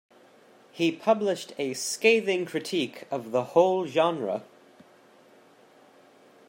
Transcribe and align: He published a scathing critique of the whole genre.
He 0.71 0.91
published 0.91 1.53
a 1.59 1.75
scathing 1.75 2.47
critique 2.47 3.03
of 3.11 3.29
the 3.29 3.43
whole 3.53 3.85
genre. 3.85 4.43